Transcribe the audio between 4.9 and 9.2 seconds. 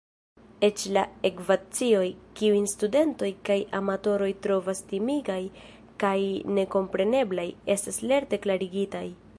timigaj kaj nekompreneblaj, estas lerte klarigitaj.